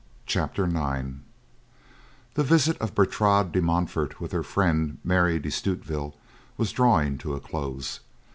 CHAPTER 0.25 0.63
IX 0.65 1.19
The 2.33 2.43
visit 2.43 2.75
of 2.79 2.95
Bertrade 2.95 3.51
de 3.51 3.61
Montfort 3.61 4.19
with 4.19 4.31
her 4.31 4.41
friend 4.41 4.97
Mary 5.03 5.37
de 5.37 5.51
Stutevill 5.51 6.15
was 6.57 6.71
drawing 6.71 7.19
to 7.19 7.35
a 7.35 7.39
close. 7.39 7.99